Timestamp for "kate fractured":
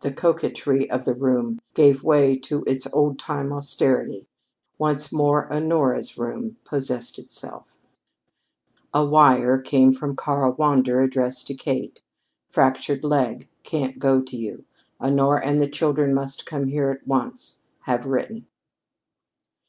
11.54-13.04